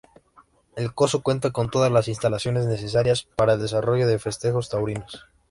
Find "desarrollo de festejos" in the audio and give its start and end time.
3.61-4.67